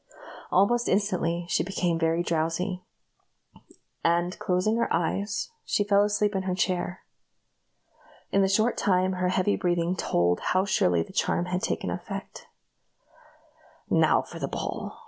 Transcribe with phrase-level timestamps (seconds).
[0.49, 2.81] Almost instantly she became very drowsy,
[4.03, 7.01] and, closing her eyes, she fell asleep in her chair.
[8.31, 12.47] In a short time her heavy breathing told how surely the charm had taken effect.
[13.91, 14.97] "Now for the ball!"